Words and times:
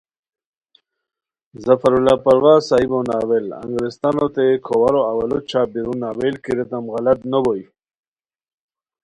ظفراللہ 1.65 2.15
پرواز 2.25 2.59
ؔ 2.61 2.67
صاحبو 2.69 2.99
ناول 3.09 3.45
انگریستانوتے 3.63 4.45
کھوارو 4.65 5.01
اوّلو 5.11 5.37
چھاپ 5.49 5.67
بیرو 5.73 5.93
ناول 6.01 6.35
کی 6.43 6.51
ریتام 6.57 6.85
غلط 6.95 7.19
نو 7.31 7.39
بوئے 7.43 7.63